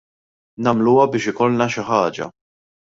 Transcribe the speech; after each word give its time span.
Nagħmluha 0.67 1.05
biex 1.13 1.29
ikollna 1.35 1.71
xi 1.77 1.89
ħaġa. 1.93 2.33